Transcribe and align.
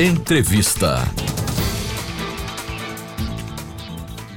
Entrevista. 0.00 1.12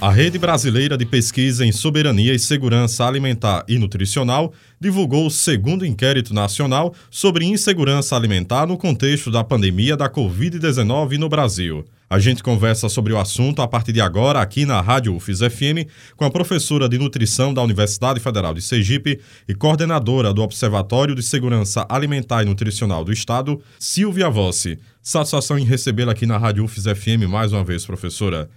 A 0.02 0.10
Rede 0.10 0.40
Brasileira 0.40 0.98
de 0.98 1.06
Pesquisa 1.06 1.64
em 1.64 1.72
Soberania 1.72 2.34
e 2.34 2.40
Segurança 2.40 3.06
Alimentar 3.06 3.64
e 3.68 3.78
Nutricional 3.78 4.56
divulgou 4.80 5.28
o 5.28 5.30
segundo 5.30 5.86
inquérito 5.86 6.34
nacional 6.34 6.96
sobre 7.12 7.46
insegurança 7.46 8.16
alimentar 8.16 8.66
no 8.66 8.76
contexto 8.76 9.30
da 9.30 9.44
pandemia 9.44 9.96
da 9.96 10.10
Covid-19 10.10 11.20
no 11.20 11.30
Brasil. 11.30 11.86
A 12.12 12.20
gente 12.20 12.44
conversa 12.44 12.90
sobre 12.90 13.14
o 13.14 13.18
assunto 13.18 13.62
a 13.62 13.68
partir 13.70 13.94
de 13.94 14.02
agora 14.02 14.42
aqui 14.42 14.66
na 14.66 14.82
Rádio 14.82 15.16
UFIS 15.16 15.40
FM 15.40 15.88
com 16.18 16.26
a 16.26 16.30
professora 16.30 16.90
de 16.90 16.98
nutrição 16.98 17.54
da 17.54 17.64
Universidade 17.64 18.20
Federal 18.20 18.54
de 18.54 18.62
Sergipe 18.62 19.22
e 19.48 19.56
coordenadora 19.56 20.34
do 20.34 20.42
Observatório 20.42 21.16
de 21.16 21.24
Segurança 21.24 21.86
Alimentar 21.88 22.44
e 22.44 22.46
Nutricional 22.48 23.06
do 23.06 23.14
Estado, 23.14 23.62
Silvia 23.80 24.30
Vossi. 24.30 24.78
Satisfação 25.02 25.58
em 25.58 25.64
recebê-la 25.64 26.12
aqui 26.12 26.26
na 26.26 26.38
Rádio 26.38 26.66
UFIS 26.66 26.84
FM 26.84 27.30
mais 27.30 27.54
uma 27.54 27.64
vez, 27.64 27.86
professora 27.86 28.50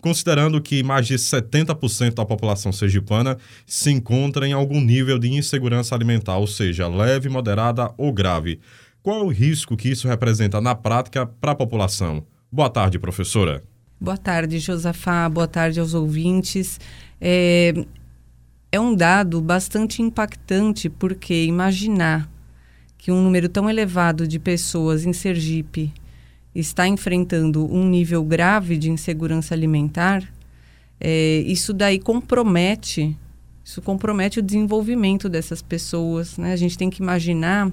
considerando 0.00 0.58
que 0.58 0.82
mais 0.82 1.06
de 1.06 1.16
70% 1.16 2.14
da 2.14 2.24
população 2.24 2.72
sergipana 2.72 3.36
se 3.66 3.90
encontra 3.90 4.48
em 4.48 4.54
algum 4.54 4.80
nível 4.80 5.18
de 5.18 5.30
insegurança 5.30 5.94
alimentar, 5.94 6.38
ou 6.38 6.46
seja, 6.46 6.88
leve, 6.88 7.28
moderada 7.28 7.92
ou 7.98 8.10
grave. 8.10 8.58
Qual 9.02 9.20
é 9.20 9.22
o 9.22 9.28
risco 9.28 9.76
que 9.76 9.90
isso 9.90 10.08
representa 10.08 10.62
na 10.62 10.74
prática 10.74 11.26
para 11.26 11.52
a 11.52 11.54
população? 11.54 12.24
Boa 12.54 12.68
tarde, 12.68 12.98
professora. 12.98 13.62
Boa 13.98 14.18
tarde, 14.18 14.58
Josafá. 14.58 15.26
Boa 15.26 15.48
tarde 15.48 15.80
aos 15.80 15.94
ouvintes. 15.94 16.78
É, 17.18 17.72
é 18.70 18.78
um 18.78 18.94
dado 18.94 19.40
bastante 19.40 20.02
impactante, 20.02 20.90
porque 20.90 21.46
imaginar 21.46 22.30
que 22.98 23.10
um 23.10 23.22
número 23.22 23.48
tão 23.48 23.70
elevado 23.70 24.28
de 24.28 24.38
pessoas 24.38 25.06
em 25.06 25.14
Sergipe 25.14 25.94
está 26.54 26.86
enfrentando 26.86 27.64
um 27.74 27.88
nível 27.88 28.22
grave 28.22 28.76
de 28.76 28.90
insegurança 28.90 29.54
alimentar, 29.54 30.22
é, 31.00 31.38
isso 31.46 31.72
daí 31.72 31.98
compromete, 31.98 33.16
isso 33.64 33.80
compromete 33.80 34.40
o 34.40 34.42
desenvolvimento 34.42 35.26
dessas 35.26 35.62
pessoas. 35.62 36.36
Né? 36.36 36.52
A 36.52 36.56
gente 36.56 36.76
tem 36.76 36.90
que 36.90 37.02
imaginar 37.02 37.72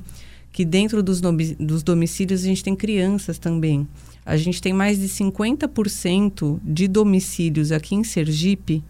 que 0.53 0.63
dentro 0.63 1.03
dos, 1.03 1.19
dos 1.19 1.83
domicílios 1.83 2.43
a 2.43 2.45
gente 2.45 2.63
tem 2.63 2.77
crianças 2.77 3.37
também. 3.37 3.85
A 4.29 4.37
gente 4.37 4.61
tem 4.61 4.71
mais 4.71 4.99
de 4.99 5.07
50% 5.07 6.59
de 6.63 6.87
domicílios 6.87 7.71
aqui 7.71 7.95
em 7.95 8.03
Sergipe 8.03 8.83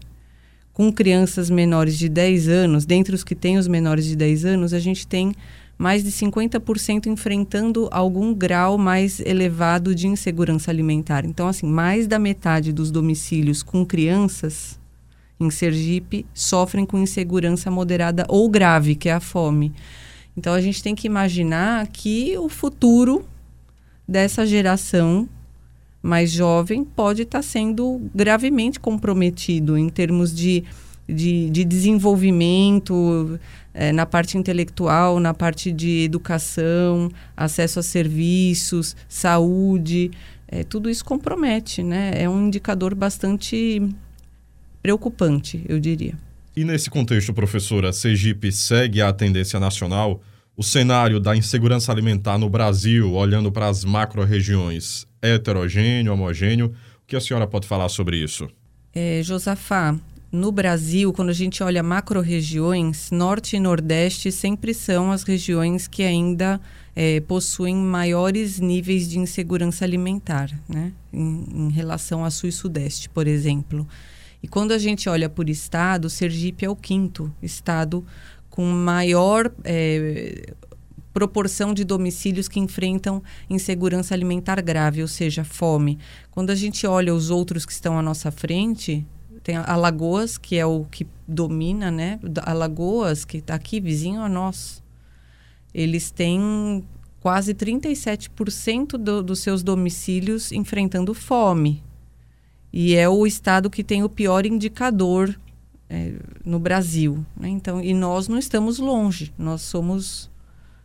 com 0.74 0.92
crianças 0.92 1.48
menores 1.48 1.98
de 1.98 2.10
10 2.10 2.46
anos. 2.46 2.84
Dentre 2.84 3.14
os 3.14 3.24
que 3.24 3.34
têm 3.34 3.56
os 3.56 3.66
menores 3.66 4.04
de 4.04 4.14
10 4.16 4.44
anos, 4.44 4.74
a 4.74 4.78
gente 4.78 5.06
tem 5.06 5.34
mais 5.78 6.04
de 6.04 6.10
50% 6.10 7.06
enfrentando 7.06 7.88
algum 7.90 8.34
grau 8.34 8.76
mais 8.76 9.18
elevado 9.20 9.94
de 9.94 10.06
insegurança 10.06 10.70
alimentar. 10.70 11.24
Então, 11.24 11.48
assim, 11.48 11.66
mais 11.66 12.06
da 12.06 12.18
metade 12.18 12.70
dos 12.70 12.90
domicílios 12.90 13.62
com 13.62 13.82
crianças 13.82 14.78
em 15.40 15.50
Sergipe 15.50 16.26
sofrem 16.34 16.84
com 16.84 16.98
insegurança 16.98 17.70
moderada 17.70 18.26
ou 18.28 18.46
grave, 18.50 18.94
que 18.94 19.08
é 19.08 19.14
a 19.14 19.20
fome. 19.20 19.72
Então, 20.36 20.52
a 20.52 20.60
gente 20.60 20.82
tem 20.82 20.94
que 20.94 21.06
imaginar 21.06 21.86
que 21.86 22.36
o 22.36 22.50
futuro 22.50 23.24
dessa 24.10 24.44
geração 24.44 25.28
mais 26.02 26.32
jovem 26.32 26.84
pode 26.84 27.22
estar 27.22 27.42
sendo 27.42 28.10
gravemente 28.12 28.80
comprometido 28.80 29.78
em 29.78 29.88
termos 29.88 30.34
de, 30.34 30.64
de, 31.08 31.48
de 31.48 31.64
desenvolvimento, 31.64 33.38
é, 33.72 33.92
na 33.92 34.04
parte 34.04 34.36
intelectual, 34.36 35.20
na 35.20 35.32
parte 35.32 35.70
de 35.70 36.02
educação, 36.02 37.08
acesso 37.36 37.78
a 37.78 37.82
serviços, 37.84 38.96
saúde, 39.08 40.10
é, 40.48 40.64
tudo 40.64 40.90
isso 40.90 41.04
compromete, 41.04 41.80
né? 41.80 42.10
É 42.16 42.28
um 42.28 42.48
indicador 42.48 42.96
bastante 42.96 43.80
preocupante, 44.82 45.64
eu 45.68 45.78
diria. 45.78 46.14
E 46.56 46.64
nesse 46.64 46.90
contexto, 46.90 47.32
professora, 47.32 47.92
Sergipe 47.92 48.50
segue 48.50 49.00
a 49.00 49.12
tendência 49.12 49.60
nacional? 49.60 50.20
O 50.60 50.62
cenário 50.62 51.18
da 51.18 51.34
insegurança 51.34 51.90
alimentar 51.90 52.36
no 52.36 52.46
Brasil, 52.46 53.14
olhando 53.14 53.50
para 53.50 53.66
as 53.66 53.82
macro-regiões, 53.82 55.06
heterogêneo, 55.22 56.12
homogêneo? 56.12 56.74
O 57.02 57.06
que 57.06 57.16
a 57.16 57.20
senhora 57.20 57.46
pode 57.46 57.66
falar 57.66 57.88
sobre 57.88 58.22
isso? 58.22 58.46
É, 58.94 59.22
Josafá, 59.24 59.98
no 60.30 60.52
Brasil, 60.52 61.14
quando 61.14 61.30
a 61.30 61.32
gente 61.32 61.62
olha 61.62 61.82
macro-regiões, 61.82 63.10
Norte 63.10 63.56
e 63.56 63.58
Nordeste 63.58 64.30
sempre 64.30 64.74
são 64.74 65.10
as 65.10 65.22
regiões 65.22 65.88
que 65.88 66.02
ainda 66.02 66.60
é, 66.94 67.20
possuem 67.20 67.74
maiores 67.74 68.60
níveis 68.60 69.08
de 69.08 69.18
insegurança 69.18 69.86
alimentar, 69.86 70.50
né? 70.68 70.92
em, 71.10 71.46
em 71.54 71.70
relação 71.70 72.22
a 72.22 72.30
Sul 72.30 72.50
e 72.50 72.52
Sudeste, 72.52 73.08
por 73.08 73.26
exemplo. 73.26 73.88
E 74.42 74.48
quando 74.48 74.72
a 74.72 74.78
gente 74.78 75.08
olha 75.08 75.28
por 75.30 75.48
estado, 75.48 76.10
Sergipe 76.10 76.66
é 76.66 76.70
o 76.70 76.76
quinto 76.76 77.32
estado 77.42 78.04
com 78.60 78.66
maior 78.66 79.50
é, 79.64 80.52
proporção 81.14 81.72
de 81.72 81.82
domicílios 81.82 82.46
que 82.46 82.60
enfrentam 82.60 83.22
insegurança 83.48 84.12
alimentar 84.12 84.60
grave, 84.60 85.00
ou 85.00 85.08
seja, 85.08 85.42
fome. 85.42 85.98
Quando 86.30 86.50
a 86.50 86.54
gente 86.54 86.86
olha 86.86 87.14
os 87.14 87.30
outros 87.30 87.64
que 87.64 87.72
estão 87.72 87.98
à 87.98 88.02
nossa 88.02 88.30
frente, 88.30 89.06
tem 89.42 89.56
Alagoas, 89.56 90.36
que 90.36 90.58
é 90.58 90.66
o 90.66 90.84
que 90.84 91.06
domina, 91.26 91.90
né? 91.90 92.20
Alagoas, 92.42 93.24
que 93.24 93.38
está 93.38 93.54
aqui 93.54 93.80
vizinho 93.80 94.20
a 94.20 94.28
nós. 94.28 94.82
Eles 95.72 96.10
têm 96.10 96.84
quase 97.18 97.54
37% 97.54 98.98
do, 98.98 99.22
dos 99.22 99.38
seus 99.38 99.62
domicílios 99.62 100.52
enfrentando 100.52 101.14
fome. 101.14 101.82
E 102.70 102.94
é 102.94 103.08
o 103.08 103.26
estado 103.26 103.70
que 103.70 103.82
tem 103.82 104.04
o 104.04 104.08
pior 104.10 104.44
indicador 104.44 105.34
é, 105.90 106.12
no 106.44 106.60
Brasil. 106.60 107.26
Né? 107.36 107.48
Então, 107.48 107.82
e 107.82 107.92
nós 107.92 108.28
não 108.28 108.38
estamos 108.38 108.78
longe. 108.78 109.34
Nós 109.36 109.62
somos, 109.62 110.30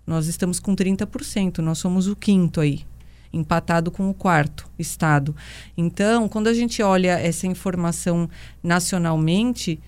nós 0.05 0.25
estamos 0.25 0.59
com 0.59 0.75
30%. 0.75 1.59
Nós 1.59 1.77
somos 1.77 2.07
o 2.07 2.15
quinto 2.15 2.59
aí 2.59 2.83
empatado 3.31 3.91
com 3.91 4.09
o 4.09 4.13
quarto 4.13 4.67
estado. 4.79 5.35
Então, 5.77 6.27
quando 6.27 6.47
a 6.47 6.53
gente 6.53 6.81
olha 6.81 7.19
essa 7.19 7.45
informação 7.45 8.29
nacionalmente, 8.63 9.79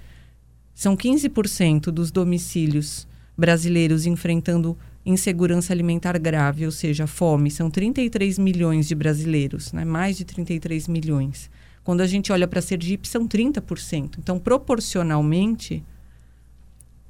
são 0.76 0.96
15% 0.96 1.86
dos 1.86 2.12
domicílios 2.12 3.08
brasileiros 3.38 4.06
enfrentando 4.06 4.78
insegurança 5.06 5.72
alimentar 5.72 6.20
grave, 6.20 6.66
ou 6.66 6.72
seja, 6.72 7.08
fome. 7.08 7.50
São 7.50 7.72
33 7.72 8.38
milhões 8.38 8.88
de 8.88 8.94
brasileiros, 8.94 9.72
né? 9.72 9.86
mais 9.86 10.18
de 10.18 10.26
33 10.26 10.88
milhões. 10.90 11.50
Quando 11.88 12.02
a 12.02 12.06
gente 12.06 12.34
olha 12.34 12.46
para 12.46 12.62
Sergipe, 12.62 13.08
são 13.08 13.26
30%. 13.26 14.18
Então, 14.20 14.38
proporcionalmente, 14.38 15.82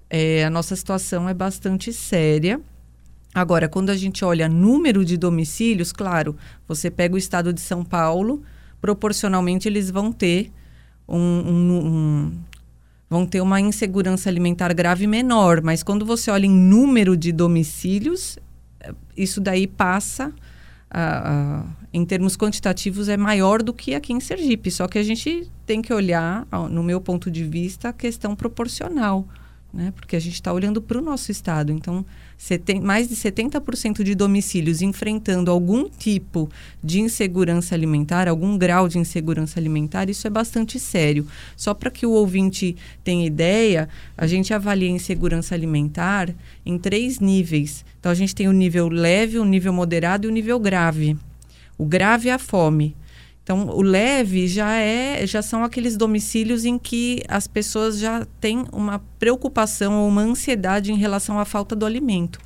é, 0.08 0.46
a 0.46 0.52
nossa 0.52 0.76
situação 0.76 1.28
é 1.28 1.34
bastante 1.34 1.92
séria 1.92 2.62
Agora, 3.38 3.70
quando 3.70 3.92
a 3.92 3.96
gente 3.96 4.26
olha 4.26 4.50
número 4.50 5.06
de 5.06 5.16
domicílios, 5.16 5.92
claro, 5.92 6.36
você 6.68 6.90
pega 6.90 7.14
o 7.14 7.20
estado 7.20 7.54
de 7.54 7.62
São 7.62 7.84
Paulo, 7.84 8.42
proporcionalmente 8.82 9.68
eles 9.68 9.92
vão 9.92 10.12
ter 10.12 10.52
um, 11.08 11.20
um, 11.20 11.78
um, 11.88 12.32
vão 13.08 13.28
ter 13.28 13.40
uma 13.42 13.62
insegurança 13.62 14.28
alimentar 14.28 14.74
grave 14.74 15.06
menor, 15.06 15.62
mas 15.62 15.84
quando 15.84 16.04
você 16.04 16.32
olha 16.32 16.48
em 16.48 16.52
número 16.52 17.16
de 17.16 17.32
domicílios, 17.32 18.40
eh, 18.80 18.92
isso 19.16 19.40
daí 19.40 19.68
passa, 19.68 20.34
a, 20.90 21.60
a, 21.60 21.64
em 21.94 22.06
termos 22.06 22.36
quantitativos, 22.38 23.10
é 23.10 23.18
maior 23.18 23.62
do 23.62 23.74
que 23.74 23.96
aqui 23.96 24.14
em 24.14 24.20
Sergipe. 24.20 24.72
Só 24.72 24.88
que 24.88 24.98
a 24.98 25.04
gente 25.04 25.50
tem 25.66 25.82
que 25.82 25.94
olhar, 25.94 26.48
no 26.70 26.84
meu 26.84 27.02
ponto 27.02 27.30
de 27.30 27.44
vista, 27.44 27.90
a 27.90 27.94
questão 27.94 28.36
proporcional 28.36 29.28
né? 29.78 29.94
Porque 29.96 30.16
a 30.16 30.20
gente 30.20 30.34
está 30.34 30.52
olhando 30.52 30.82
para 30.82 30.98
o 30.98 31.02
nosso 31.02 31.32
estado. 31.32 31.72
Então, 31.72 32.04
mais 32.82 33.08
de 33.08 33.16
70% 33.16 34.02
de 34.02 34.16
domicílios 34.16 34.82
enfrentando 34.82 35.52
algum 35.52 35.88
tipo 35.88 36.50
de 36.84 37.00
insegurança 37.00 37.76
alimentar, 37.76 38.28
algum 38.28 38.58
grau 38.58 38.88
de 38.90 38.98
insegurança 38.98 39.60
alimentar, 39.60 40.10
isso 40.10 40.26
é 40.26 40.32
bastante 40.32 40.80
sério. 40.80 41.28
Só 41.56 41.76
para 41.76 41.92
que 41.92 42.08
o 42.08 42.12
ouvinte 42.12 42.76
tenha 43.04 43.28
ideia, 43.28 43.88
a 44.18 44.26
gente 44.26 44.52
avalia 44.52 44.90
a 44.90 44.96
insegurança 44.96 45.54
alimentar 45.54 46.34
em 46.66 46.80
três 46.80 47.20
níveis. 47.20 47.86
Então, 48.00 48.12
a 48.12 48.16
gente 48.16 48.34
tem 48.34 48.48
o 48.48 48.54
nível 48.54 48.90
leve, 48.90 49.38
o 49.38 49.46
nível 49.46 49.72
moderado 49.72 50.26
e 50.26 50.28
o 50.28 50.34
nível 50.34 50.60
grave. 50.60 51.16
O 51.78 51.86
grave 51.86 52.30
é 52.30 52.34
a 52.34 52.40
fome. 52.40 52.96
Então, 53.48 53.70
o 53.70 53.82
leve 53.82 54.46
já 54.46 54.76
é, 54.76 55.26
já 55.26 55.42
são 55.42 55.64
aqueles 55.64 55.96
domicílios 55.96 56.66
em 56.66 56.78
que 56.78 57.24
as 57.30 57.48
pessoas 57.48 57.98
já 57.98 58.28
têm 58.42 58.66
uma 58.74 59.00
preocupação 59.18 60.02
ou 60.02 60.10
uma 60.10 60.22
ansiedade 60.22 60.92
em 60.92 60.98
relação 60.98 61.40
à 61.40 61.46
falta 61.46 61.74
do 61.74 61.86
alimento. 61.86 62.40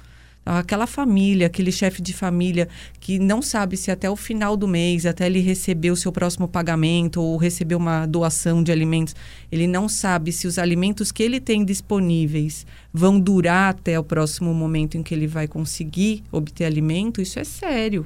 Então, 0.44 0.56
aquela 0.56 0.86
família, 0.86 1.48
aquele 1.48 1.72
chefe 1.72 2.04
de 2.04 2.14
família 2.14 2.70
que 3.00 3.18
não 3.18 3.42
sabe 3.42 3.78
se 3.78 3.90
até 3.90 4.12
o 4.12 4.16
final 4.16 4.56
do 4.56 4.68
mês, 4.68 5.08
até 5.08 5.26
ele 5.26 5.40
receber 5.40 5.90
o 5.90 5.96
seu 5.96 6.12
próximo 6.12 6.48
pagamento 6.48 7.20
ou 7.20 7.36
receber 7.36 7.74
uma 7.74 8.06
doação 8.06 8.62
de 8.62 8.72
alimentos, 8.72 9.16
ele 9.52 9.66
não 9.66 9.90
sabe 9.90 10.32
se 10.32 10.46
os 10.46 10.60
alimentos 10.60 11.12
que 11.12 11.24
ele 11.24 11.40
tem 11.40 11.66
disponíveis 11.66 12.64
vão 12.94 13.20
durar 13.20 13.72
até 13.72 14.00
o 14.00 14.04
próximo 14.04 14.54
momento 14.54 15.00
em 15.00 15.02
que 15.02 15.16
ele 15.16 15.26
vai 15.26 15.48
conseguir 15.48 16.24
obter 16.32 16.66
alimento, 16.66 17.24
isso 17.24 17.40
é 17.40 17.44
sério. 17.44 18.06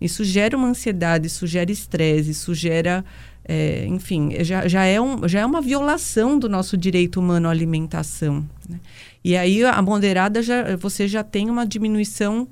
Isso 0.00 0.24
gera 0.24 0.56
uma 0.56 0.68
ansiedade, 0.68 1.26
isso 1.26 1.46
gera 1.46 1.70
estresse, 1.70 2.30
isso 2.30 2.54
gera 2.54 3.04
é, 3.44 3.84
enfim, 3.86 4.32
já, 4.44 4.68
já, 4.68 4.84
é 4.84 5.00
um, 5.00 5.26
já 5.26 5.40
é 5.40 5.46
uma 5.46 5.60
violação 5.60 6.38
do 6.38 6.48
nosso 6.48 6.76
direito 6.76 7.18
humano 7.18 7.48
à 7.48 7.50
alimentação. 7.50 8.46
Né? 8.68 8.78
E 9.24 9.36
aí 9.36 9.64
a 9.64 9.82
moderada 9.82 10.42
já, 10.42 10.76
você 10.76 11.08
já 11.08 11.24
tem 11.24 11.50
uma 11.50 11.66
diminuição 11.66 12.46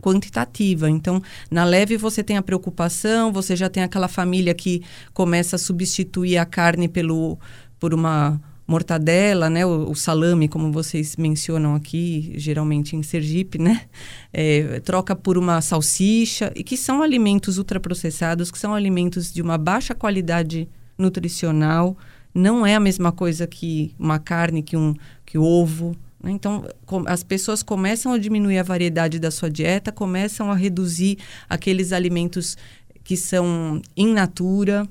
quantitativa. 0.00 0.88
Então, 0.88 1.22
na 1.50 1.64
leve 1.64 1.96
você 1.96 2.22
tem 2.22 2.36
a 2.36 2.42
preocupação, 2.42 3.32
você 3.32 3.54
já 3.54 3.68
tem 3.68 3.82
aquela 3.82 4.08
família 4.08 4.54
que 4.54 4.82
começa 5.12 5.56
a 5.56 5.58
substituir 5.58 6.38
a 6.38 6.44
carne 6.44 6.88
pelo, 6.88 7.38
por 7.78 7.92
uma 7.92 8.40
mortadela, 8.66 9.50
né, 9.50 9.64
o, 9.66 9.90
o, 9.90 9.94
salame, 9.94 10.48
como 10.48 10.72
vocês 10.72 11.16
mencionam 11.16 11.74
aqui, 11.74 12.32
geralmente 12.36 12.96
em 12.96 13.02
Sergipe, 13.02 13.58
né, 13.58 13.82
é, 14.32 14.80
troca 14.80 15.14
por 15.14 15.36
uma 15.36 15.60
salsicha, 15.60 16.52
e 16.56 16.64
que 16.64 16.76
são 16.76 17.02
alimentos 17.02 17.58
ultraprocessados, 17.58 18.50
que 18.50 18.58
são 18.58 18.74
alimentos 18.74 19.32
de 19.32 19.42
uma 19.42 19.58
baixa 19.58 19.94
qualidade 19.94 20.68
nutricional, 20.96 21.96
não 22.34 22.66
é 22.66 22.74
a 22.74 22.80
mesma 22.80 23.12
coisa 23.12 23.46
que 23.46 23.94
uma 23.98 24.18
carne, 24.18 24.62
que 24.62 24.76
um 24.76 24.94
que 25.24 25.38
ovo. 25.38 25.96
Né? 26.20 26.32
Então, 26.32 26.66
com, 26.84 27.04
as 27.06 27.22
pessoas 27.22 27.62
começam 27.62 28.12
a 28.12 28.18
diminuir 28.18 28.58
a 28.58 28.62
variedade 28.62 29.18
da 29.20 29.30
sua 29.30 29.48
dieta, 29.48 29.92
começam 29.92 30.50
a 30.50 30.54
reduzir 30.54 31.18
aqueles 31.48 31.92
alimentos 31.92 32.56
que 33.04 33.16
são 33.16 33.80
in 33.96 34.12
natura, 34.12 34.88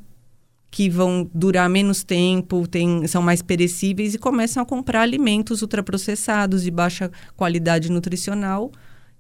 que 0.74 0.90
vão 0.90 1.30
durar 1.32 1.70
menos 1.70 2.04
tempo, 2.04 2.68
tem, 2.68 3.06
são 3.06 3.22
mais 3.22 3.44
perecíveis 3.44 4.16
e 4.16 4.18
começam 4.18 4.64
a 4.64 4.66
comprar 4.66 5.02
alimentos 5.02 5.62
ultraprocessados 5.62 6.64
de 6.64 6.72
baixa 6.72 7.12
qualidade 7.38 7.92
nutricional 7.92 8.72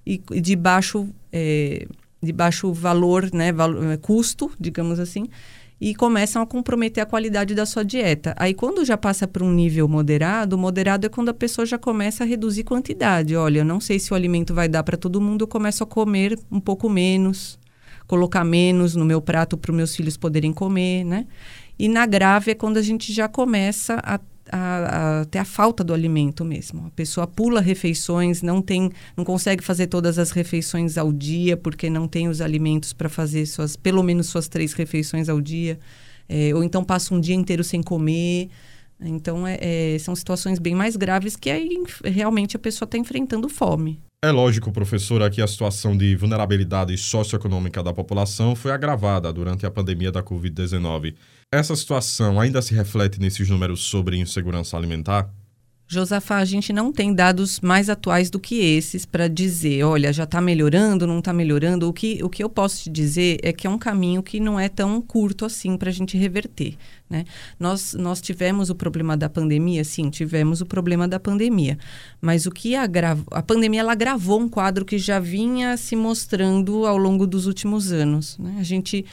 e, 0.03 0.17
de 0.17 0.55
baixo 0.55 1.07
é, 1.31 1.85
de 2.23 2.33
baixo 2.33 2.73
valor, 2.73 3.29
né, 3.31 3.51
valor, 3.51 3.85
é, 3.85 3.97
custo, 3.97 4.49
digamos 4.59 4.99
assim, 4.99 5.27
e 5.79 5.93
começam 5.93 6.41
a 6.41 6.47
comprometer 6.47 7.03
a 7.03 7.05
qualidade 7.05 7.53
da 7.53 7.67
sua 7.67 7.85
dieta. 7.85 8.33
Aí 8.39 8.55
quando 8.55 8.83
já 8.83 8.97
passa 8.97 9.27
para 9.27 9.43
um 9.43 9.53
nível 9.53 9.87
moderado, 9.87 10.57
moderado 10.57 11.05
é 11.05 11.09
quando 11.09 11.29
a 11.29 11.35
pessoa 11.35 11.67
já 11.67 11.77
começa 11.77 12.23
a 12.23 12.27
reduzir 12.27 12.63
quantidade. 12.63 13.35
Olha, 13.35 13.59
eu 13.59 13.65
não 13.65 13.79
sei 13.79 13.99
se 13.99 14.11
o 14.11 14.15
alimento 14.15 14.55
vai 14.55 14.67
dar 14.67 14.81
para 14.81 14.97
todo 14.97 15.21
mundo, 15.21 15.43
eu 15.43 15.47
começo 15.47 15.83
a 15.83 15.85
comer 15.85 16.35
um 16.51 16.59
pouco 16.59 16.89
menos 16.89 17.59
colocar 18.13 18.43
menos 18.43 18.95
no 18.95 19.03
meu 19.03 19.19
prato 19.19 19.57
para 19.57 19.71
os 19.71 19.75
meus 19.75 19.95
filhos 19.95 20.15
poderem 20.15 20.53
comer, 20.53 21.03
né? 21.03 21.25
E 21.79 21.89
na 21.89 22.05
grave 22.05 22.51
é 22.51 22.53
quando 22.53 22.77
a 22.77 22.81
gente 22.83 23.11
já 23.11 23.27
começa 23.27 23.99
a, 24.03 24.19
a, 24.51 25.21
a, 25.21 25.25
ter 25.25 25.39
a 25.39 25.45
falta 25.45 25.83
do 25.83 25.95
alimento 25.95 26.45
mesmo. 26.45 26.85
A 26.85 26.89
pessoa 26.91 27.25
pula 27.25 27.59
refeições, 27.59 28.43
não 28.43 28.61
tem, 28.61 28.91
não 29.17 29.25
consegue 29.25 29.63
fazer 29.63 29.87
todas 29.87 30.19
as 30.19 30.29
refeições 30.29 30.95
ao 30.95 31.11
dia 31.11 31.57
porque 31.57 31.89
não 31.89 32.07
tem 32.07 32.27
os 32.27 32.39
alimentos 32.39 32.93
para 32.93 33.09
fazer 33.09 33.47
suas, 33.47 33.75
pelo 33.75 34.03
menos 34.03 34.27
suas 34.27 34.47
três 34.47 34.73
refeições 34.73 35.27
ao 35.27 35.41
dia, 35.41 35.79
é, 36.29 36.53
ou 36.53 36.63
então 36.63 36.83
passa 36.83 37.15
um 37.15 37.19
dia 37.19 37.33
inteiro 37.33 37.63
sem 37.63 37.81
comer. 37.81 38.47
Então, 39.01 39.47
é, 39.47 39.57
é, 39.59 39.97
são 39.97 40.15
situações 40.15 40.59
bem 40.59 40.75
mais 40.75 40.95
graves 40.95 41.35
que 41.35 41.49
aí 41.49 41.81
realmente 42.05 42.55
a 42.55 42.59
pessoa 42.59 42.85
está 42.85 42.95
enfrentando 42.95 43.49
fome. 43.49 43.99
É 44.23 44.31
lógico, 44.31 44.71
professora, 44.71 45.29
que 45.29 45.41
a 45.41 45.47
situação 45.47 45.97
de 45.97 46.15
vulnerabilidade 46.15 46.97
socioeconômica 46.97 47.83
da 47.83 47.91
população 47.91 48.55
foi 48.55 48.71
agravada 48.71 49.33
durante 49.33 49.65
a 49.65 49.69
pandemia 49.69 50.13
da 50.13 50.23
Covid-19. 50.23 51.13
Essa 51.51 51.75
situação 51.75 52.39
ainda 52.39 52.61
se 52.61 52.73
reflete 52.73 53.19
nesses 53.19 53.49
números 53.49 53.81
sobre 53.81 54.15
insegurança 54.15 54.77
alimentar? 54.77 55.29
Josafá, 55.93 56.37
a 56.37 56.45
gente 56.45 56.73
não 56.73 56.91
tem 56.91 57.13
dados 57.13 57.61
mais 57.61 57.89
atuais 57.89 58.29
do 58.29 58.39
que 58.39 58.55
esses 58.55 59.05
para 59.05 59.27
dizer, 59.27 59.83
olha, 59.83 60.11
já 60.11 60.23
está 60.23 60.41
melhorando, 60.41 61.07
não 61.07 61.19
está 61.19 61.31
melhorando. 61.31 61.87
O 61.87 61.93
que, 61.93 62.23
o 62.23 62.29
que 62.29 62.43
eu 62.43 62.49
posso 62.49 62.83
te 62.83 62.89
dizer 62.89 63.39
é 63.43 63.53
que 63.53 63.67
é 63.67 63.69
um 63.69 63.77
caminho 63.77 64.23
que 64.23 64.39
não 64.39 64.59
é 64.59 64.67
tão 64.67 65.01
curto 65.01 65.45
assim 65.45 65.77
para 65.77 65.89
a 65.89 65.93
gente 65.93 66.17
reverter. 66.17 66.75
Né? 67.09 67.25
Nós, 67.59 67.93
nós 67.93 68.19
tivemos 68.19 68.69
o 68.69 68.75
problema 68.75 69.15
da 69.15 69.29
pandemia, 69.29 69.83
sim, 69.83 70.09
tivemos 70.09 70.61
o 70.61 70.65
problema 70.65 71.07
da 71.07 71.19
pandemia. 71.19 71.77
Mas 72.19 72.45
o 72.45 72.51
que 72.51 72.75
agravou, 72.75 73.25
a 73.31 73.43
pandemia 73.43 73.81
ela 73.81 73.91
agravou 73.91 74.41
um 74.41 74.49
quadro 74.49 74.83
que 74.83 74.97
já 74.97 75.19
vinha 75.19 75.77
se 75.77 75.95
mostrando 75.95 76.85
ao 76.85 76.97
longo 76.97 77.27
dos 77.27 77.45
últimos 77.45 77.91
anos. 77.91 78.37
Né? 78.37 78.57
A 78.59 78.63
gente 78.63 79.05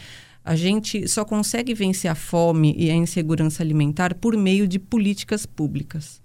a 0.43 0.57
gente 0.57 1.07
só 1.07 1.25
consegue 1.25 1.75
vencer 1.75 2.11
a 2.11 2.15
fome 2.15 2.75
e 2.77 2.91
a 2.91 2.95
insegurança 2.95 3.63
alimentar 3.63 4.15
por 4.15 4.37
meio 4.37 4.67
de 4.67 4.79
políticas 4.79 5.45
públicas. 5.45 6.21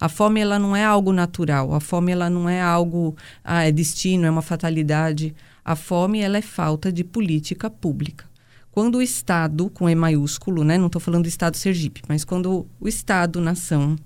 A 0.00 0.08
fome 0.08 0.40
ela 0.40 0.58
não 0.58 0.74
é 0.74 0.82
algo 0.82 1.12
natural, 1.12 1.74
a 1.74 1.80
fome 1.80 2.10
ela 2.10 2.30
não 2.30 2.48
é 2.48 2.60
algo, 2.60 3.14
ah, 3.44 3.64
é 3.64 3.70
destino, 3.70 4.24
é 4.24 4.30
uma 4.30 4.40
fatalidade. 4.40 5.34
A 5.62 5.76
fome 5.76 6.20
ela 6.20 6.38
é 6.38 6.42
falta 6.42 6.90
de 6.90 7.04
política 7.04 7.68
pública. 7.68 8.24
Quando 8.72 8.96
o 8.96 9.02
Estado, 9.02 9.68
com 9.68 9.88
E 9.88 9.94
maiúsculo, 9.94 10.64
né, 10.64 10.78
não 10.78 10.86
estou 10.86 11.00
falando 11.00 11.24
do 11.24 11.28
Estado 11.28 11.56
Sergipe, 11.56 12.02
mas 12.08 12.24
quando 12.24 12.66
o 12.80 12.88
Estado, 12.88 13.40
nação 13.40 13.96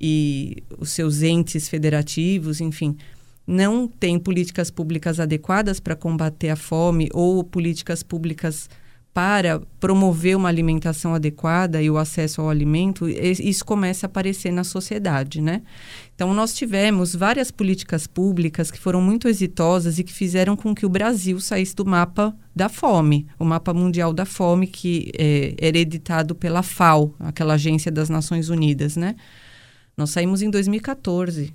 e 0.00 0.62
os 0.78 0.90
seus 0.90 1.20
entes 1.20 1.68
federativos, 1.68 2.60
enfim, 2.60 2.96
não 3.46 3.86
tem 3.86 4.18
políticas 4.18 4.70
públicas 4.70 5.20
adequadas 5.20 5.78
para 5.78 5.94
combater 5.94 6.48
a 6.48 6.56
fome 6.56 7.08
ou 7.12 7.44
políticas 7.44 8.02
públicas 8.02 8.70
para 9.14 9.60
promover 9.78 10.36
uma 10.36 10.48
alimentação 10.48 11.14
adequada 11.14 11.80
e 11.80 11.88
o 11.88 11.96
acesso 11.96 12.40
ao 12.40 12.50
alimento, 12.50 13.08
isso 13.08 13.64
começa 13.64 14.06
a 14.06 14.08
aparecer 14.08 14.50
na 14.50 14.64
sociedade, 14.64 15.40
né? 15.40 15.62
Então, 16.16 16.34
nós 16.34 16.52
tivemos 16.52 17.14
várias 17.14 17.52
políticas 17.52 18.08
públicas 18.08 18.72
que 18.72 18.78
foram 18.78 19.00
muito 19.00 19.28
exitosas 19.28 20.00
e 20.00 20.04
que 20.04 20.12
fizeram 20.12 20.56
com 20.56 20.74
que 20.74 20.84
o 20.84 20.88
Brasil 20.88 21.38
saísse 21.38 21.76
do 21.76 21.86
mapa 21.86 22.36
da 22.54 22.68
fome, 22.68 23.28
o 23.38 23.44
mapa 23.44 23.72
mundial 23.72 24.12
da 24.12 24.24
fome 24.24 24.66
que 24.66 25.12
é, 25.16 25.54
era 25.60 25.78
editado 25.78 26.34
pela 26.34 26.64
FAO, 26.64 27.14
aquela 27.20 27.54
agência 27.54 27.92
das 27.92 28.10
Nações 28.10 28.48
Unidas, 28.48 28.96
né? 28.96 29.14
Nós 29.96 30.10
saímos 30.10 30.42
em 30.42 30.50
2014. 30.50 31.54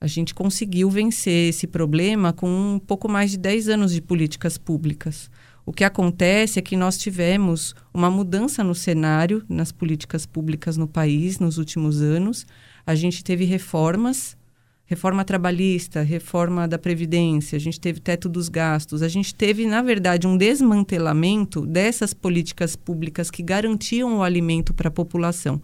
A 0.00 0.06
gente 0.06 0.34
conseguiu 0.34 0.88
vencer 0.88 1.50
esse 1.50 1.66
problema 1.66 2.32
com 2.32 2.48
um 2.48 2.78
pouco 2.78 3.10
mais 3.10 3.30
de 3.30 3.36
10 3.36 3.68
anos 3.68 3.92
de 3.92 4.00
políticas 4.00 4.56
públicas. 4.56 5.30
O 5.64 5.72
que 5.72 5.84
acontece 5.84 6.58
é 6.58 6.62
que 6.62 6.76
nós 6.76 6.98
tivemos 6.98 7.74
uma 7.94 8.10
mudança 8.10 8.64
no 8.64 8.74
cenário, 8.74 9.44
nas 9.48 9.70
políticas 9.70 10.26
públicas 10.26 10.76
no 10.76 10.88
país 10.88 11.38
nos 11.38 11.56
últimos 11.56 12.02
anos. 12.02 12.44
A 12.84 12.96
gente 12.96 13.22
teve 13.22 13.44
reformas, 13.44 14.36
reforma 14.84 15.24
trabalhista, 15.24 16.02
reforma 16.02 16.66
da 16.66 16.78
Previdência, 16.78 17.56
a 17.56 17.60
gente 17.60 17.78
teve 17.78 18.00
teto 18.00 18.28
dos 18.28 18.48
gastos, 18.48 19.02
a 19.02 19.08
gente 19.08 19.32
teve, 19.32 19.64
na 19.64 19.82
verdade, 19.82 20.26
um 20.26 20.36
desmantelamento 20.36 21.64
dessas 21.64 22.12
políticas 22.12 22.74
públicas 22.74 23.30
que 23.30 23.42
garantiam 23.42 24.18
o 24.18 24.22
alimento 24.24 24.74
para 24.74 24.88
a 24.88 24.92
população. 24.92 25.62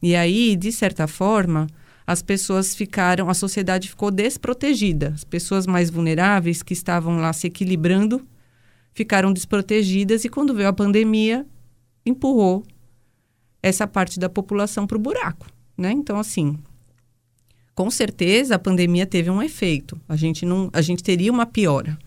E 0.00 0.14
aí, 0.14 0.54
de 0.54 0.70
certa 0.70 1.08
forma, 1.08 1.66
as 2.06 2.22
pessoas 2.22 2.76
ficaram, 2.76 3.28
a 3.28 3.34
sociedade 3.34 3.88
ficou 3.88 4.10
desprotegida. 4.10 5.08
As 5.14 5.24
pessoas 5.24 5.66
mais 5.66 5.90
vulneráveis 5.90 6.62
que 6.62 6.72
estavam 6.72 7.18
lá 7.18 7.32
se 7.32 7.48
equilibrando 7.48 8.24
ficaram 8.92 9.32
desprotegidas 9.32 10.24
e 10.24 10.28
quando 10.28 10.54
veio 10.54 10.68
a 10.68 10.72
pandemia, 10.72 11.46
empurrou 12.04 12.64
essa 13.62 13.86
parte 13.86 14.18
da 14.18 14.28
população 14.28 14.86
para 14.86 14.96
o 14.96 15.00
buraco, 15.00 15.46
né? 15.76 15.92
Então, 15.92 16.18
assim, 16.18 16.58
com 17.74 17.90
certeza 17.90 18.56
a 18.56 18.58
pandemia 18.58 19.06
teve 19.06 19.30
um 19.30 19.42
efeito. 19.42 20.00
A 20.08 20.16
gente 20.16 20.44
não, 20.44 20.68
a 20.72 20.82
gente 20.82 21.02
teria 21.02 21.32
uma 21.32 21.46
piora 21.46 21.98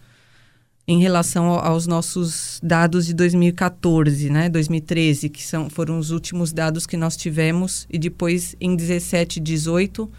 em 0.87 0.99
relação 0.99 1.47
aos 1.47 1.87
nossos 1.87 2.59
dados 2.61 3.07
de 3.07 3.13
2014, 3.13 4.29
né, 4.29 4.49
2013, 4.49 5.29
que 5.29 5.41
são, 5.41 5.67
foram 5.67 5.97
os 5.97 6.11
últimos 6.11 6.53
dados 6.53 6.85
que 6.85 6.95
nós 6.95 7.17
tivemos 7.17 7.87
e 7.89 7.97
depois 7.97 8.55
em 8.61 8.75
17, 8.75 9.39
18 9.39 10.11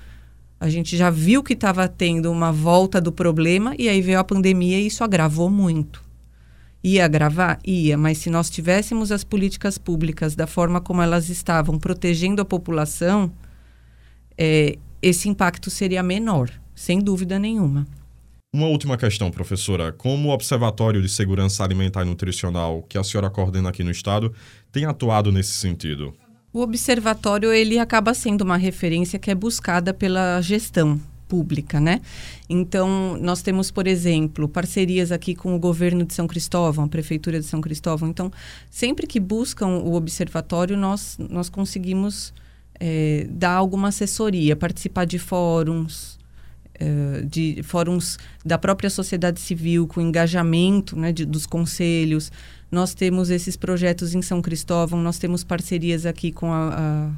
a 0.58 0.68
gente 0.68 0.96
já 0.96 1.10
viu 1.10 1.42
que 1.42 1.52
estava 1.52 1.86
tendo 1.86 2.32
uma 2.32 2.50
volta 2.50 3.00
do 3.00 3.12
problema 3.12 3.74
e 3.78 3.88
aí 3.88 4.00
veio 4.00 4.18
a 4.18 4.24
pandemia 4.24 4.80
e 4.80 4.86
isso 4.86 5.04
agravou 5.04 5.50
muito. 5.50 6.02
Ia 6.86 7.04
agravar? 7.04 7.58
Ia, 7.66 7.98
mas 7.98 8.18
se 8.18 8.30
nós 8.30 8.48
tivéssemos 8.48 9.10
as 9.10 9.24
políticas 9.24 9.76
públicas 9.76 10.36
da 10.36 10.46
forma 10.46 10.80
como 10.80 11.02
elas 11.02 11.28
estavam 11.28 11.80
protegendo 11.80 12.40
a 12.40 12.44
população, 12.44 13.32
é, 14.38 14.78
esse 15.02 15.28
impacto 15.28 15.68
seria 15.68 16.00
menor, 16.00 16.48
sem 16.76 17.00
dúvida 17.00 17.40
nenhuma. 17.40 17.84
Uma 18.54 18.68
última 18.68 18.96
questão, 18.96 19.32
professora. 19.32 19.90
Como 19.90 20.28
o 20.28 20.32
Observatório 20.32 21.02
de 21.02 21.08
Segurança 21.08 21.64
Alimentar 21.64 22.02
e 22.02 22.04
Nutricional, 22.04 22.84
que 22.88 22.96
a 22.96 23.02
senhora 23.02 23.30
coordena 23.30 23.70
aqui 23.70 23.82
no 23.82 23.90
Estado, 23.90 24.32
tem 24.70 24.84
atuado 24.84 25.32
nesse 25.32 25.54
sentido? 25.54 26.14
O 26.52 26.60
observatório 26.60 27.52
ele 27.52 27.80
acaba 27.80 28.14
sendo 28.14 28.42
uma 28.42 28.56
referência 28.56 29.18
que 29.18 29.28
é 29.28 29.34
buscada 29.34 29.92
pela 29.92 30.40
gestão 30.40 31.00
pública, 31.28 31.80
né? 31.80 32.00
Então, 32.48 33.16
nós 33.20 33.42
temos, 33.42 33.70
por 33.70 33.86
exemplo, 33.86 34.48
parcerias 34.48 35.12
aqui 35.12 35.34
com 35.34 35.54
o 35.54 35.58
governo 35.58 36.04
de 36.04 36.14
São 36.14 36.26
Cristóvão, 36.26 36.84
a 36.84 36.88
prefeitura 36.88 37.40
de 37.40 37.46
São 37.46 37.60
Cristóvão. 37.60 38.08
Então, 38.08 38.30
sempre 38.70 39.06
que 39.06 39.20
buscam 39.20 39.66
o 39.66 39.94
observatório, 39.94 40.76
nós, 40.76 41.16
nós 41.18 41.48
conseguimos 41.48 42.32
é, 42.80 43.26
dar 43.30 43.52
alguma 43.52 43.88
assessoria, 43.88 44.54
participar 44.54 45.04
de 45.04 45.18
fóruns, 45.18 46.18
uh, 46.80 47.24
de 47.26 47.62
fóruns 47.62 48.18
da 48.44 48.58
própria 48.58 48.90
sociedade 48.90 49.40
civil, 49.40 49.86
com 49.86 50.00
engajamento 50.00 50.96
né, 50.98 51.12
de, 51.12 51.24
dos 51.24 51.46
conselhos. 51.46 52.30
Nós 52.70 52.94
temos 52.94 53.30
esses 53.30 53.56
projetos 53.56 54.14
em 54.14 54.22
São 54.22 54.42
Cristóvão, 54.42 55.00
nós 55.00 55.18
temos 55.18 55.44
parcerias 55.44 56.04
aqui 56.04 56.32
com 56.32 56.52
a, 56.52 56.74
a, 56.74 57.10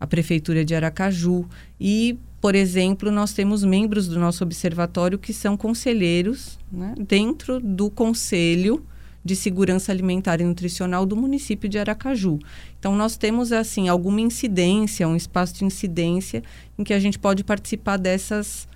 a 0.00 0.06
Prefeitura 0.06 0.64
de 0.64 0.74
Aracaju 0.74 1.44
e, 1.80 2.18
por 2.40 2.54
exemplo, 2.54 3.10
nós 3.10 3.32
temos 3.32 3.64
membros 3.64 4.08
do 4.08 4.18
nosso 4.18 4.44
observatório 4.44 5.18
que 5.18 5.32
são 5.32 5.56
conselheiros 5.56 6.58
né, 6.70 6.94
dentro 6.98 7.60
do 7.60 7.90
Conselho 7.90 8.84
de 9.24 9.34
Segurança 9.36 9.92
Alimentar 9.92 10.40
e 10.40 10.44
Nutricional 10.44 11.04
do 11.04 11.16
município 11.16 11.68
de 11.68 11.78
Aracaju. 11.78 12.38
Então, 12.78 12.96
nós 12.96 13.16
temos, 13.16 13.52
assim, 13.52 13.88
alguma 13.88 14.20
incidência, 14.20 15.06
um 15.06 15.16
espaço 15.16 15.54
de 15.54 15.64
incidência 15.64 16.42
em 16.78 16.84
que 16.84 16.94
a 16.94 17.00
gente 17.00 17.18
pode 17.18 17.44
participar 17.44 17.98
dessas, 17.98 18.66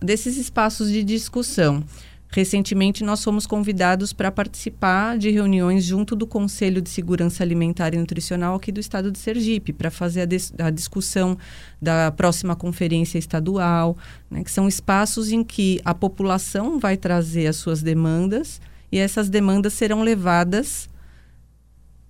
desses 0.00 0.36
espaços 0.36 0.90
de 0.90 1.02
discussão. 1.02 1.82
Recentemente, 2.28 3.04
nós 3.04 3.22
fomos 3.22 3.46
convidados 3.46 4.12
para 4.12 4.30
participar 4.30 5.16
de 5.16 5.30
reuniões 5.30 5.84
junto 5.84 6.16
do 6.16 6.26
Conselho 6.26 6.82
de 6.82 6.90
Segurança 6.90 7.42
Alimentar 7.42 7.94
e 7.94 7.98
Nutricional 7.98 8.56
aqui 8.56 8.72
do 8.72 8.80
estado 8.80 9.10
de 9.10 9.18
Sergipe, 9.18 9.72
para 9.72 9.90
fazer 9.90 10.22
a, 10.22 10.66
a, 10.66 10.70
discussão 10.70 11.38
da 11.80 12.10
próxima 12.10 12.56
conferência 12.56 13.18
estadual, 13.18 13.96
né, 14.30 14.42
que 14.42 14.50
são 14.50 14.66
espaços 14.66 15.30
em 15.30 15.44
que 15.44 15.80
a 15.84 15.94
população 15.94 16.78
vai 16.78 16.96
trazer 16.96 17.46
as 17.46 17.56
suas 17.56 17.82
demandas 17.82 18.60
e 18.90 18.98
essas 18.98 19.28
demandas 19.28 19.72
serão 19.72 20.02
levadas 20.02 20.88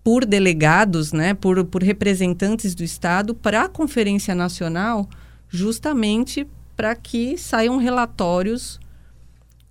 por 0.02 0.24
delegados, 0.24 1.12
né, 1.12 1.34
por, 1.34 1.64
por 1.64 1.82
representantes 1.82 2.74
do 2.74 2.82
Estado 2.82 3.34
para 3.34 3.62
a 3.62 3.68
Conferência 3.68 4.34
Nacional, 4.34 5.08
justamente 5.48 6.46
para 6.76 6.94
que 6.94 7.36
saiam 7.36 7.76
relatórios 7.76 8.80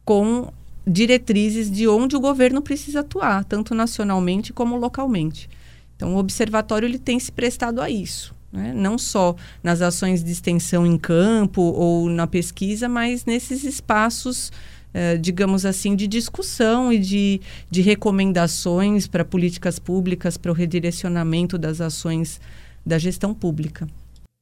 com 0.06 0.54
diretrizes 0.88 1.70
de 1.70 1.88
onde 1.88 2.16
o 2.16 2.20
governo 2.20 2.62
precisa 2.62 3.00
atuar, 3.00 3.44
tanto 3.44 3.74
nacionalmente 3.74 4.54
como 4.54 4.78
localmente. 4.78 5.50
Então, 5.96 6.14
o 6.14 6.18
observatório 6.18 6.86
ele 6.86 7.00
tem 7.00 7.20
se 7.20 7.32
prestado 7.32 7.82
a 7.82 7.90
isso, 7.90 8.36
né? 8.52 8.72
não 8.76 8.98
só 8.98 9.36
nas 9.64 9.82
ações 9.82 10.24
de 10.24 10.32
extensão 10.32 10.86
em 10.86 10.98
campo 10.98 11.62
ou 11.62 12.10
na 12.10 12.28
pesquisa, 12.28 12.88
mas 12.88 13.26
nesses 13.26 13.64
espaços, 13.64 14.52
eh, 14.94 15.18
digamos 15.18 15.66
assim, 15.66 15.96
de 15.96 16.06
discussão 16.06 16.94
e 16.94 17.00
de, 17.00 17.42
de 17.72 17.82
recomendações 17.82 19.08
para 19.08 19.26
políticas 19.26 19.80
públicas, 19.80 20.38
para 20.38 20.52
o 20.52 20.54
redirecionamento 20.54 21.58
das 21.58 21.82
ações 21.82 22.40
da 22.86 23.00
gestão 23.00 23.34
pública. 23.34 23.88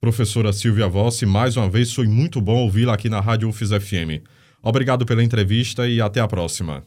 Professora 0.02 0.52
Silvia 0.52 0.90
Vossi, 0.90 1.26
mais 1.26 1.56
uma 1.56 1.70
vez 1.70 1.94
foi 1.94 2.08
muito 2.08 2.42
bom 2.42 2.58
ouvi-la 2.64 2.96
aqui 2.96 3.08
na 3.08 3.22
Rádio 3.22 3.48
UFIS 3.48 3.70
FM. 3.70 4.20
Obrigado 4.64 5.06
pela 5.06 5.22
entrevista 5.22 5.88
e 5.88 6.00
até 6.00 6.22
a 6.22 6.28
próxima. 6.28 6.84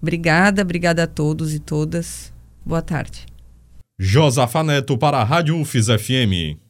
Obrigada, 0.00 0.62
obrigada 0.62 1.02
a 1.02 1.06
todos 1.06 1.52
e 1.52 1.58
todas. 1.58 2.32
Boa 2.64 2.80
tarde. 2.80 3.26
Josafa 4.00 4.64
Neto 4.64 4.96
para 4.96 5.18
a 5.18 5.24
Rádio 5.24 5.60
UFIS 5.60 5.88
FM. 5.88 6.67